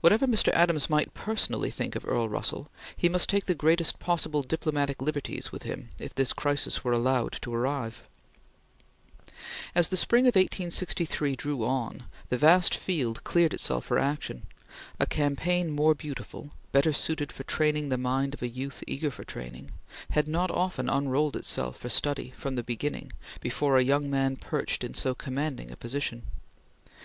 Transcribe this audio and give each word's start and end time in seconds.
Whatever 0.00 0.26
Mr. 0.26 0.48
Adams 0.52 0.90
might 0.90 1.14
personally 1.14 1.70
think 1.70 1.94
of 1.94 2.04
Earl 2.04 2.28
Russell, 2.28 2.72
he 2.96 3.08
must 3.08 3.28
take 3.28 3.46
the 3.46 3.54
greatest 3.54 4.00
possible 4.00 4.42
diplomatic 4.42 5.00
liberties 5.00 5.52
with 5.52 5.62
him 5.62 5.90
if 6.00 6.12
this 6.12 6.32
crisis 6.32 6.82
were 6.82 6.90
allowed 6.90 7.38
to 7.42 7.54
arrive. 7.54 8.02
As 9.72 9.90
the 9.90 9.96
spring 9.96 10.24
of 10.24 10.34
1863 10.34 11.36
drew 11.36 11.64
on, 11.64 12.02
the 12.30 12.36
vast 12.36 12.74
field 12.74 13.22
cleared 13.22 13.54
itself 13.54 13.84
for 13.84 13.96
action. 13.96 14.48
A 14.98 15.06
campaign 15.06 15.70
more 15.70 15.94
beautiful 15.94 16.50
better 16.72 16.92
suited 16.92 17.30
for 17.30 17.44
training 17.44 17.90
the 17.90 17.96
mind 17.96 18.34
of 18.34 18.42
a 18.42 18.48
youth 18.48 18.82
eager 18.88 19.12
for 19.12 19.22
training 19.22 19.70
has 20.10 20.26
not 20.26 20.50
often 20.50 20.88
unrolled 20.88 21.36
itself 21.36 21.76
for 21.78 21.88
study, 21.88 22.32
from 22.36 22.56
the 22.56 22.64
beginning, 22.64 23.12
before 23.40 23.76
a 23.78 23.84
young 23.84 24.10
man 24.10 24.34
perched 24.34 24.82
in 24.82 24.94
so 24.94 25.14
commanding 25.14 25.70
a 25.70 25.76
position. 25.76 26.24